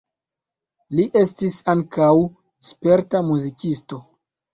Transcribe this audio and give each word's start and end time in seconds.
Li 0.99 1.03
estis 1.19 1.57
ankaŭ 1.73 2.07
sperta 2.71 3.21
muzikisto. 3.29 4.01